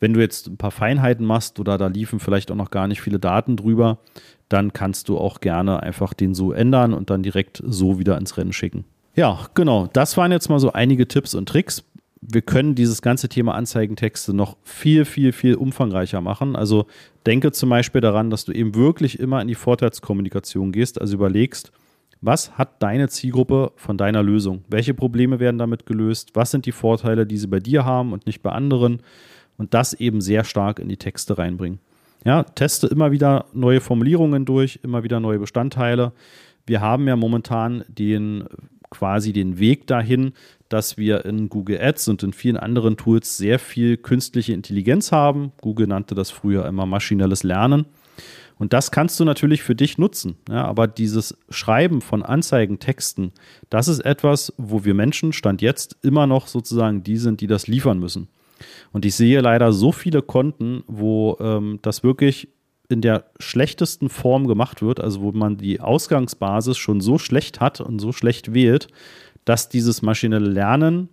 Wenn 0.00 0.12
du 0.12 0.20
jetzt 0.20 0.48
ein 0.48 0.56
paar 0.56 0.72
Feinheiten 0.72 1.24
machst 1.24 1.60
oder 1.60 1.78
da 1.78 1.86
liefen 1.86 2.18
vielleicht 2.18 2.50
auch 2.50 2.56
noch 2.56 2.70
gar 2.70 2.88
nicht 2.88 3.00
viele 3.00 3.20
Daten 3.20 3.56
drüber, 3.56 3.98
dann 4.48 4.72
kannst 4.72 5.08
du 5.08 5.18
auch 5.18 5.40
gerne 5.40 5.82
einfach 5.82 6.14
den 6.14 6.34
so 6.34 6.52
ändern 6.52 6.92
und 6.92 7.10
dann 7.10 7.22
direkt 7.22 7.62
so 7.64 7.98
wieder 8.00 8.18
ins 8.18 8.36
Rennen 8.36 8.52
schicken. 8.52 8.84
Ja, 9.14 9.46
genau. 9.54 9.88
Das 9.92 10.16
waren 10.16 10.30
jetzt 10.30 10.50
mal 10.50 10.58
so 10.58 10.72
einige 10.72 11.08
Tipps 11.08 11.34
und 11.34 11.48
Tricks. 11.48 11.84
Wir 12.28 12.42
können 12.42 12.74
dieses 12.74 13.02
ganze 13.02 13.28
Thema 13.28 13.54
Anzeigentexte 13.54 14.34
noch 14.34 14.56
viel, 14.64 15.04
viel, 15.04 15.32
viel 15.32 15.54
umfangreicher 15.54 16.20
machen. 16.20 16.56
Also 16.56 16.86
denke 17.24 17.52
zum 17.52 17.70
Beispiel 17.70 18.00
daran, 18.00 18.30
dass 18.30 18.44
du 18.44 18.52
eben 18.52 18.74
wirklich 18.74 19.18
immer 19.20 19.40
in 19.40 19.48
die 19.48 19.54
Vorteilskommunikation 19.54 20.72
gehst, 20.72 21.00
also 21.00 21.14
überlegst, 21.14 21.72
was 22.20 22.56
hat 22.58 22.82
deine 22.82 23.08
Zielgruppe 23.08 23.72
von 23.76 23.98
deiner 23.98 24.22
Lösung? 24.22 24.64
Welche 24.68 24.94
Probleme 24.94 25.38
werden 25.38 25.58
damit 25.58 25.86
gelöst? 25.86 26.30
Was 26.34 26.50
sind 26.50 26.66
die 26.66 26.72
Vorteile, 26.72 27.26
die 27.26 27.36
sie 27.36 27.46
bei 27.46 27.60
dir 27.60 27.84
haben 27.84 28.12
und 28.12 28.26
nicht 28.26 28.42
bei 28.42 28.50
anderen? 28.50 29.00
Und 29.58 29.74
das 29.74 29.94
eben 29.94 30.20
sehr 30.20 30.44
stark 30.44 30.78
in 30.78 30.88
die 30.88 30.96
Texte 30.96 31.38
reinbringen. 31.38 31.78
Ja, 32.24 32.42
teste 32.42 32.88
immer 32.88 33.12
wieder 33.12 33.46
neue 33.52 33.80
Formulierungen 33.80 34.44
durch, 34.44 34.80
immer 34.82 35.04
wieder 35.04 35.20
neue 35.20 35.38
Bestandteile. 35.38 36.12
Wir 36.66 36.80
haben 36.80 37.06
ja 37.06 37.14
momentan 37.14 37.84
den 37.88 38.44
quasi 38.90 39.32
den 39.32 39.58
Weg 39.58 39.86
dahin, 39.86 40.32
dass 40.68 40.96
wir 40.96 41.24
in 41.24 41.48
Google 41.48 41.80
Ads 41.80 42.08
und 42.08 42.22
in 42.22 42.32
vielen 42.32 42.56
anderen 42.56 42.96
Tools 42.96 43.36
sehr 43.36 43.58
viel 43.58 43.96
künstliche 43.96 44.52
Intelligenz 44.52 45.12
haben. 45.12 45.52
Google 45.60 45.86
nannte 45.86 46.14
das 46.14 46.30
früher 46.30 46.66
immer 46.66 46.86
maschinelles 46.86 47.42
Lernen. 47.42 47.86
Und 48.58 48.72
das 48.72 48.90
kannst 48.90 49.20
du 49.20 49.24
natürlich 49.24 49.62
für 49.62 49.74
dich 49.74 49.98
nutzen. 49.98 50.36
Ja, 50.48 50.64
aber 50.64 50.88
dieses 50.88 51.36
Schreiben 51.50 52.00
von 52.00 52.22
Anzeigen, 52.22 52.78
Texten, 52.78 53.32
das 53.68 53.86
ist 53.86 54.00
etwas, 54.00 54.52
wo 54.56 54.84
wir 54.84 54.94
Menschen 54.94 55.32
Stand 55.32 55.60
jetzt 55.60 55.96
immer 56.02 56.26
noch 56.26 56.46
sozusagen 56.46 57.02
die 57.02 57.18
sind, 57.18 57.40
die 57.40 57.46
das 57.46 57.66
liefern 57.66 57.98
müssen. 57.98 58.28
Und 58.92 59.04
ich 59.04 59.14
sehe 59.14 59.40
leider 59.42 59.72
so 59.72 59.92
viele 59.92 60.22
Konten, 60.22 60.82
wo 60.86 61.36
ähm, 61.40 61.80
das 61.82 62.02
wirklich 62.02 62.48
in 62.88 63.00
der 63.00 63.24
schlechtesten 63.38 64.08
Form 64.08 64.46
gemacht 64.46 64.82
wird, 64.82 65.00
also 65.00 65.20
wo 65.22 65.32
man 65.32 65.56
die 65.56 65.80
Ausgangsbasis 65.80 66.76
schon 66.78 67.00
so 67.00 67.18
schlecht 67.18 67.60
hat 67.60 67.80
und 67.80 67.98
so 67.98 68.12
schlecht 68.12 68.54
wählt, 68.54 68.88
dass 69.44 69.68
dieses 69.68 70.02
maschinelle 70.02 70.48
Lernen, 70.48 71.08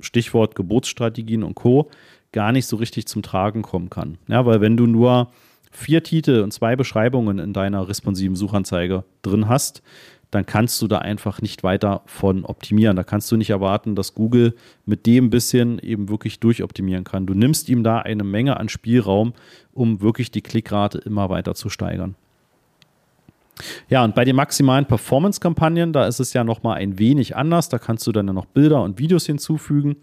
Stichwort 0.00 0.54
Geburtsstrategien 0.54 1.42
und 1.42 1.54
Co., 1.54 1.90
gar 2.32 2.52
nicht 2.52 2.66
so 2.66 2.76
richtig 2.76 3.06
zum 3.06 3.22
Tragen 3.22 3.62
kommen 3.62 3.88
kann. 3.88 4.18
Ja, 4.28 4.44
weil 4.46 4.60
wenn 4.60 4.76
du 4.76 4.86
nur 4.86 5.30
vier 5.70 6.02
Titel 6.02 6.40
und 6.40 6.52
zwei 6.52 6.76
Beschreibungen 6.76 7.38
in 7.38 7.52
deiner 7.52 7.88
responsiven 7.88 8.36
Suchanzeige 8.36 9.04
drin 9.22 9.48
hast, 9.48 9.82
dann 10.36 10.44
kannst 10.44 10.82
du 10.82 10.86
da 10.86 10.98
einfach 10.98 11.40
nicht 11.40 11.64
weiter 11.64 12.02
von 12.04 12.44
optimieren. 12.44 12.94
Da 12.94 13.04
kannst 13.04 13.32
du 13.32 13.36
nicht 13.38 13.48
erwarten, 13.48 13.96
dass 13.96 14.14
Google 14.14 14.54
mit 14.84 15.06
dem 15.06 15.30
bisschen 15.30 15.78
eben 15.78 16.10
wirklich 16.10 16.40
durchoptimieren 16.40 17.04
kann. 17.04 17.26
Du 17.26 17.32
nimmst 17.32 17.70
ihm 17.70 17.82
da 17.82 18.00
eine 18.00 18.22
Menge 18.22 18.58
an 18.58 18.68
Spielraum, 18.68 19.32
um 19.72 20.02
wirklich 20.02 20.30
die 20.30 20.42
Klickrate 20.42 20.98
immer 20.98 21.30
weiter 21.30 21.54
zu 21.54 21.70
steigern. 21.70 22.16
Ja, 23.88 24.04
und 24.04 24.14
bei 24.14 24.24
den 24.24 24.36
maximalen 24.36 24.84
Performance-Kampagnen, 24.84 25.92
da 25.92 26.06
ist 26.06 26.20
es 26.20 26.32
ja 26.32 26.44
nochmal 26.44 26.78
ein 26.78 26.98
wenig 26.98 27.36
anders. 27.36 27.68
Da 27.68 27.78
kannst 27.78 28.06
du 28.06 28.12
dann 28.12 28.26
noch 28.26 28.44
Bilder 28.44 28.82
und 28.82 28.98
Videos 28.98 29.26
hinzufügen. 29.26 29.96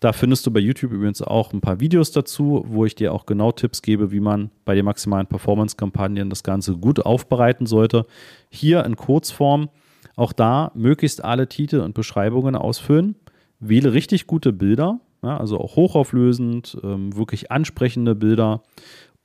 Da 0.00 0.12
findest 0.12 0.46
du 0.46 0.50
bei 0.50 0.60
YouTube 0.60 0.92
übrigens 0.92 1.22
auch 1.22 1.52
ein 1.52 1.60
paar 1.60 1.80
Videos 1.80 2.12
dazu, 2.12 2.64
wo 2.68 2.84
ich 2.84 2.94
dir 2.94 3.12
auch 3.12 3.26
genau 3.26 3.52
Tipps 3.52 3.82
gebe, 3.82 4.12
wie 4.12 4.20
man 4.20 4.50
bei 4.64 4.74
den 4.74 4.84
maximalen 4.84 5.26
Performance-Kampagnen 5.26 6.28
das 6.30 6.42
Ganze 6.42 6.76
gut 6.76 7.00
aufbereiten 7.00 7.66
sollte. 7.66 8.06
Hier 8.50 8.84
in 8.84 8.96
Kurzform 8.96 9.70
auch 10.16 10.32
da 10.32 10.72
möglichst 10.74 11.24
alle 11.24 11.48
Titel 11.48 11.80
und 11.80 11.94
Beschreibungen 11.94 12.56
ausfüllen. 12.56 13.14
Wähle 13.60 13.92
richtig 13.92 14.26
gute 14.26 14.52
Bilder, 14.52 15.00
ja, 15.22 15.36
also 15.36 15.58
auch 15.58 15.76
hochauflösend, 15.76 16.76
ähm, 16.82 17.16
wirklich 17.16 17.50
ansprechende 17.50 18.14
Bilder. 18.14 18.62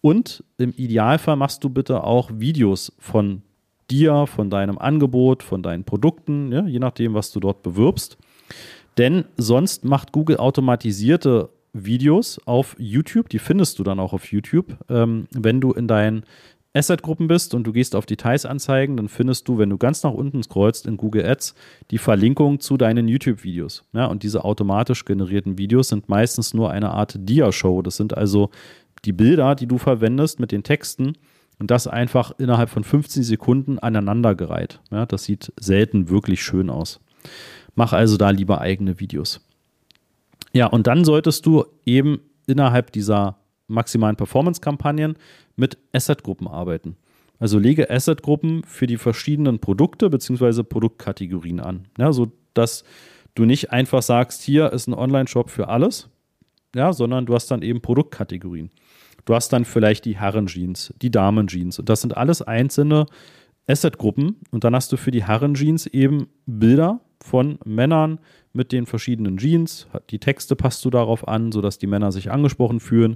Und 0.01 0.43
im 0.57 0.73
Idealfall 0.75 1.35
machst 1.35 1.63
du 1.63 1.69
bitte 1.69 2.03
auch 2.03 2.29
Videos 2.33 2.93
von 2.99 3.41
dir, 3.93 4.27
von 4.27 4.49
deinem 4.49 4.77
Angebot, 4.77 5.43
von 5.43 5.61
deinen 5.61 5.83
Produkten, 5.83 6.51
ja, 6.51 6.65
je 6.65 6.79
nachdem, 6.79 7.13
was 7.13 7.31
du 7.31 7.39
dort 7.39 7.63
bewirbst. 7.63 8.17
Denn 8.97 9.25
sonst 9.37 9.85
macht 9.85 10.11
Google 10.11 10.37
automatisierte 10.37 11.49
Videos 11.73 12.39
auf 12.45 12.75
YouTube, 12.77 13.29
die 13.29 13.39
findest 13.39 13.79
du 13.79 13.83
dann 13.83 13.99
auch 13.99 14.13
auf 14.13 14.31
YouTube. 14.31 14.77
Ähm, 14.89 15.27
wenn 15.31 15.61
du 15.61 15.71
in 15.71 15.87
deinen 15.87 16.23
Asset-Gruppen 16.75 17.27
bist 17.27 17.53
und 17.53 17.65
du 17.65 17.71
gehst 17.71 17.95
auf 17.95 18.05
Details-Anzeigen, 18.05 18.97
dann 18.97 19.07
findest 19.07 19.47
du, 19.47 19.57
wenn 19.59 19.69
du 19.69 19.77
ganz 19.77 20.01
nach 20.03 20.13
unten 20.13 20.41
scrollst 20.41 20.87
in 20.87 20.97
Google 20.97 21.25
Ads, 21.25 21.53
die 21.91 21.99
Verlinkung 21.99 22.59
zu 22.59 22.77
deinen 22.77 23.07
YouTube-Videos. 23.07 23.83
Ja, 23.93 24.07
und 24.07 24.23
diese 24.23 24.43
automatisch 24.43 25.05
generierten 25.05 25.57
Videos 25.57 25.89
sind 25.89 26.09
meistens 26.09 26.53
nur 26.53 26.71
eine 26.71 26.91
Art 26.91 27.15
Dia-Show. 27.17 27.83
Das 27.83 27.97
sind 27.97 28.17
also 28.17 28.49
die 29.05 29.13
Bilder, 29.13 29.53
die 29.53 29.67
du 29.67 29.77
verwendest 29.77 30.39
mit 30.39 30.51
den 30.51 30.63
Texten 30.63 31.13
und 31.59 31.71
das 31.71 31.87
einfach 31.87 32.31
innerhalb 32.37 32.69
von 32.69 32.83
15 32.83 33.23
Sekunden 33.23 33.79
aneinandergereiht. 33.79 34.79
Ja, 34.91 35.05
das 35.05 35.23
sieht 35.23 35.51
selten 35.59 36.09
wirklich 36.09 36.43
schön 36.43 36.69
aus. 36.69 36.99
Mach 37.75 37.93
also 37.93 38.17
da 38.17 38.29
lieber 38.29 38.61
eigene 38.61 38.99
Videos. 38.99 39.41
Ja, 40.53 40.67
und 40.67 40.87
dann 40.87 41.05
solltest 41.05 41.45
du 41.45 41.65
eben 41.85 42.19
innerhalb 42.45 42.91
dieser 42.91 43.37
maximalen 43.67 44.15
Performance-Kampagnen 44.15 45.15
mit 45.55 45.77
Asset-Gruppen 45.93 46.47
arbeiten. 46.47 46.95
Also 47.39 47.59
lege 47.59 47.89
Asset-Gruppen 47.89 48.63
für 48.63 48.87
die 48.87 48.97
verschiedenen 48.97 49.59
Produkte 49.59 50.09
bzw. 50.09 50.63
Produktkategorien 50.63 51.59
an. 51.59 51.87
Ja, 51.97 52.13
so 52.13 52.31
dass 52.53 52.83
du 53.35 53.45
nicht 53.45 53.71
einfach 53.71 54.01
sagst, 54.01 54.43
hier 54.43 54.71
ist 54.71 54.87
ein 54.87 54.93
Online-Shop 54.93 55.49
für 55.49 55.67
alles, 55.67 56.09
ja, 56.75 56.93
sondern 56.93 57.25
du 57.25 57.33
hast 57.33 57.49
dann 57.49 57.61
eben 57.61 57.81
Produktkategorien. 57.81 58.69
Du 59.25 59.35
hast 59.35 59.53
dann 59.53 59.65
vielleicht 59.65 60.05
die 60.05 60.17
Herren-Jeans, 60.17 60.93
die 61.01 61.11
Damen-Jeans. 61.11 61.79
Und 61.79 61.89
das 61.89 62.01
sind 62.01 62.17
alles 62.17 62.41
einzelne 62.41 63.05
Asset-Gruppen. 63.67 64.37
Und 64.51 64.63
dann 64.63 64.75
hast 64.75 64.91
du 64.91 64.97
für 64.97 65.11
die 65.11 65.25
Herren-Jeans 65.25 65.87
eben 65.87 66.27
Bilder 66.45 66.99
von 67.23 67.57
Männern 67.63 68.19
mit 68.51 68.71
den 68.71 68.85
verschiedenen 68.85 69.37
Jeans. 69.37 69.87
Die 70.09 70.19
Texte 70.19 70.55
passt 70.55 70.83
du 70.83 70.89
darauf 70.89 71.27
an, 71.27 71.51
sodass 71.51 71.77
die 71.77 71.87
Männer 71.87 72.11
sich 72.11 72.31
angesprochen 72.31 72.79
fühlen. 72.79 73.15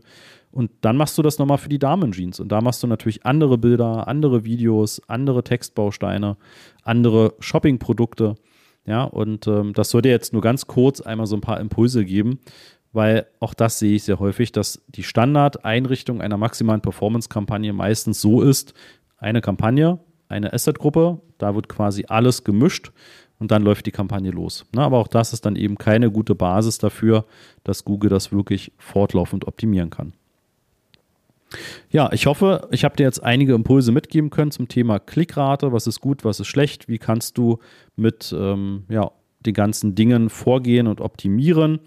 Und 0.52 0.72
dann 0.82 0.96
machst 0.96 1.18
du 1.18 1.22
das 1.22 1.40
nochmal 1.40 1.58
für 1.58 1.70
die 1.70 1.80
Damen-Jeans. 1.80 2.40
Und 2.40 2.52
da 2.52 2.62
machst 2.62 2.82
du 2.82 2.88
natürlich 2.88 3.26
andere 3.26 3.58
Bilder, 3.58 4.08
andere 4.08 4.46
Videos, 4.46 5.02
andere 5.08 5.44
Textbausteine, 5.44 6.38
andere 6.84 7.34
Shopping-Produkte. 7.40 8.36
Ja, 8.86 9.04
und 9.04 9.48
ähm, 9.48 9.74
das 9.74 9.90
soll 9.90 10.02
dir 10.02 10.12
jetzt 10.12 10.32
nur 10.32 10.42
ganz 10.42 10.66
kurz 10.66 11.02
einmal 11.02 11.28
so 11.28 11.36
ein 11.36 11.42
paar 11.42 11.60
Impulse 11.60 12.06
geben, 12.06 12.40
weil 12.98 13.28
auch 13.40 13.54
das 13.54 13.78
sehe 13.78 13.94
ich 13.94 14.04
sehr 14.06 14.18
häufig, 14.18 14.52
dass 14.52 14.82
die 14.88 15.04
Standardeinrichtung 15.04 16.20
einer 16.20 16.36
maximalen 16.36 16.82
Performance-Kampagne 16.82 17.72
meistens 17.72 18.20
so 18.22 18.42
ist, 18.42 18.74
eine 19.20 19.40
Kampagne, 19.40 20.00
eine 20.30 20.52
Asset-Gruppe, 20.52 21.22
da 21.38 21.54
wird 21.54 21.70
quasi 21.70 22.06
alles 22.08 22.44
gemischt 22.44 22.92
und 23.38 23.52
dann 23.52 23.62
läuft 23.62 23.86
die 23.86 23.92
Kampagne 23.92 24.32
los. 24.32 24.66
Na, 24.74 24.84
aber 24.84 24.98
auch 24.98 25.10
das 25.10 25.32
ist 25.32 25.46
dann 25.46 25.56
eben 25.56 25.78
keine 25.78 26.10
gute 26.10 26.34
Basis 26.34 26.80
dafür, 26.80 27.26
dass 27.64 27.86
Google 27.86 28.10
das 28.10 28.32
wirklich 28.32 28.72
fortlaufend 28.80 29.46
optimieren 29.46 29.92
kann. 29.92 30.14
Ja, 31.92 32.12
ich 32.12 32.26
hoffe, 32.26 32.68
ich 32.72 32.84
habe 32.84 32.96
dir 32.96 33.04
jetzt 33.04 33.24
einige 33.24 33.54
Impulse 33.54 33.92
mitgeben 33.92 34.32
können 34.32 34.50
zum 34.50 34.70
Thema 34.70 34.98
Klickrate. 34.98 35.72
Was 35.72 35.86
ist 35.86 36.02
gut, 36.02 36.26
was 36.26 36.40
ist 36.40 36.48
schlecht? 36.48 36.90
Wie 36.90 36.98
kannst 36.98 37.38
du 37.38 37.60
mit 37.96 38.34
ähm, 38.36 38.86
ja, 38.90 39.12
den 39.46 39.54
ganzen 39.54 39.94
Dingen 39.94 40.32
vorgehen 40.32 40.88
und 40.88 41.00
optimieren? 41.00 41.80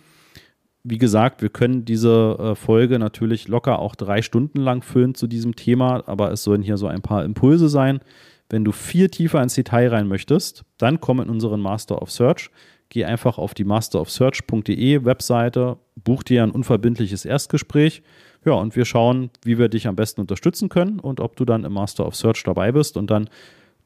Wie 0.82 0.98
gesagt, 0.98 1.42
wir 1.42 1.50
können 1.50 1.84
diese 1.84 2.36
äh, 2.38 2.54
Folge 2.54 2.98
natürlich 2.98 3.48
locker 3.48 3.78
auch 3.80 3.94
drei 3.94 4.22
Stunden 4.22 4.60
lang 4.60 4.82
füllen 4.82 5.14
zu 5.14 5.26
diesem 5.26 5.54
Thema, 5.54 6.02
aber 6.06 6.32
es 6.32 6.42
sollen 6.42 6.62
hier 6.62 6.78
so 6.78 6.86
ein 6.86 7.02
paar 7.02 7.24
Impulse 7.24 7.68
sein. 7.68 8.00
Wenn 8.48 8.64
du 8.64 8.72
viel 8.72 9.08
tiefer 9.08 9.42
ins 9.42 9.54
Detail 9.54 9.88
rein 9.88 10.08
möchtest, 10.08 10.64
dann 10.78 11.00
komm 11.00 11.20
in 11.20 11.28
unseren 11.28 11.60
Master 11.60 12.00
of 12.00 12.10
Search. 12.10 12.50
Geh 12.88 13.04
einfach 13.04 13.38
auf 13.38 13.54
die 13.54 13.62
masterofsearch.de 13.62 15.04
Webseite, 15.04 15.76
buch 15.94 16.24
dir 16.24 16.42
ein 16.42 16.50
unverbindliches 16.50 17.24
Erstgespräch. 17.24 18.02
Ja, 18.44 18.54
und 18.54 18.74
wir 18.74 18.84
schauen, 18.84 19.30
wie 19.44 19.58
wir 19.58 19.68
dich 19.68 19.86
am 19.86 19.94
besten 19.94 20.22
unterstützen 20.22 20.68
können 20.68 20.98
und 20.98 21.20
ob 21.20 21.36
du 21.36 21.44
dann 21.44 21.64
im 21.64 21.72
Master 21.72 22.06
of 22.06 22.16
Search 22.16 22.42
dabei 22.42 22.72
bist 22.72 22.96
und 22.96 23.10
dann 23.10 23.28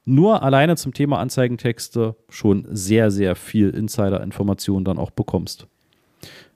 nur 0.06 0.42
alleine 0.42 0.76
zum 0.76 0.94
Thema 0.94 1.18
Anzeigentexte 1.18 2.16
schon 2.30 2.66
sehr, 2.70 3.10
sehr 3.10 3.34
viel 3.34 3.70
Insider-Informationen 3.70 4.84
dann 4.84 4.98
auch 4.98 5.10
bekommst. 5.10 5.66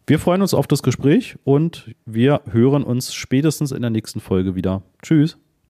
Wir 0.08 0.18
freuen 0.18 0.40
uns 0.40 0.54
auf 0.54 0.66
das 0.66 0.82
Gespräch 0.82 1.36
und 1.44 1.94
wir 2.06 2.40
hören 2.50 2.82
uns 2.82 3.12
spätestens 3.12 3.72
in 3.72 3.82
der 3.82 3.90
nächsten 3.90 4.20
Folge 4.20 4.54
wieder. 4.54 4.80
Tschüss. 5.02 5.36